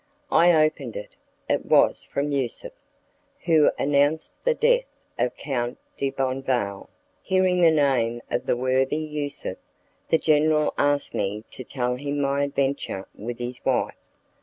I 0.31 0.65
opened 0.65 0.95
it; 0.95 1.11
it 1.47 1.63
was 1.63 2.05
from 2.05 2.31
Yusuf, 2.31 2.71
who 3.41 3.69
announced 3.77 4.43
the 4.43 4.55
death 4.55 4.85
of 5.19 5.37
Count 5.37 5.77
de 5.95 6.09
Bonneval. 6.09 6.89
Hearing 7.21 7.61
the 7.61 7.69
name 7.69 8.19
of 8.31 8.47
the 8.47 8.57
worthy 8.57 8.97
Yusuf, 8.97 9.59
the 10.09 10.17
general 10.17 10.73
asked 10.75 11.13
me 11.13 11.43
to 11.51 11.63
tell 11.63 11.97
him 11.97 12.19
my 12.19 12.41
adventure 12.45 13.07
with 13.15 13.37
his 13.37 13.63
wife. 13.63 13.93